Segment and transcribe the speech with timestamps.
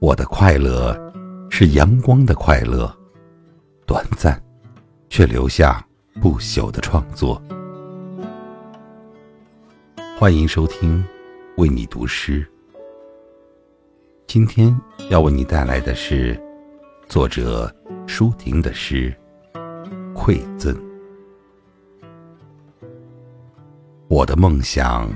[0.00, 0.98] 我的快乐
[1.50, 2.90] 是阳光的快乐，
[3.86, 4.42] 短暂，
[5.10, 5.86] 却留下
[6.22, 7.40] 不朽的创作。
[10.18, 11.04] 欢迎收听
[11.58, 12.42] 《为你读诗》。
[14.26, 14.74] 今天
[15.10, 16.40] 要为你带来的是
[17.06, 17.70] 作者
[18.06, 19.14] 舒婷的诗
[20.14, 20.74] 《馈赠》。
[24.08, 25.10] 我的梦想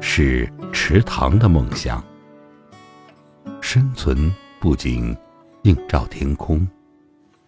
[0.00, 2.02] 是池塘的梦想。
[3.60, 5.16] 生存不仅
[5.62, 6.66] 映照天空，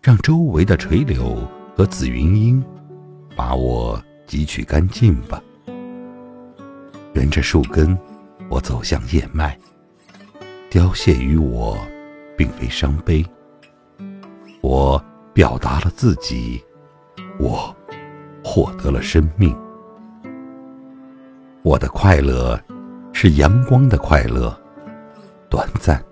[0.03, 1.37] 让周围的垂柳
[1.77, 2.63] 和紫云英
[3.35, 5.43] 把我汲取干净吧。
[7.15, 7.99] 沿着树根，
[8.49, 9.59] 我走向叶脉。
[10.69, 11.77] 凋谢于我，
[12.37, 13.25] 并非伤悲。
[14.61, 16.63] 我表达了自己，
[17.39, 17.75] 我
[18.45, 19.57] 获得了生命。
[21.63, 22.59] 我的快乐
[23.13, 24.57] 是阳光的快乐，
[25.51, 26.03] 短暂。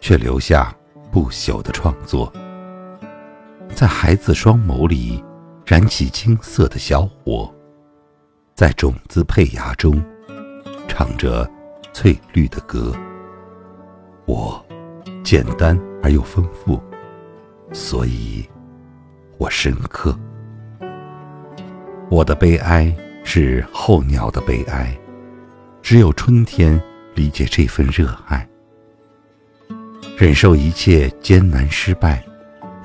[0.00, 0.74] 却留下
[1.10, 2.32] 不朽的创作，
[3.74, 5.22] 在孩子双眸里
[5.66, 7.52] 燃起金色的小火，
[8.54, 10.02] 在种子胚芽中
[10.86, 11.50] 唱着
[11.92, 12.94] 翠绿的歌。
[14.24, 14.64] 我
[15.24, 16.80] 简单而又丰富，
[17.72, 18.48] 所以
[19.36, 20.16] 我深刻。
[22.08, 24.96] 我的悲哀是候鸟的悲哀，
[25.82, 26.80] 只有春天
[27.14, 28.48] 理解这份热爱。
[30.18, 32.20] 忍受一切艰难失败，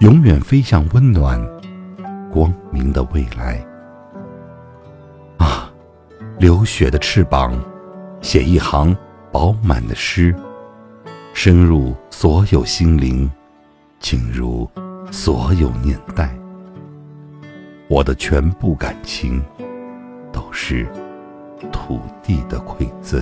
[0.01, 1.43] 永远飞向温暖、
[2.31, 3.59] 光明的未来。
[5.37, 5.67] 啊，
[6.37, 7.59] 流血的翅膀，
[8.21, 8.95] 写一行
[9.31, 10.35] 饱满的诗，
[11.33, 13.27] 深入所有心灵，
[13.99, 14.69] 进入
[15.11, 16.37] 所有年代。
[17.87, 19.43] 我的全部感情，
[20.31, 20.87] 都是
[21.71, 23.19] 土地的馈赠。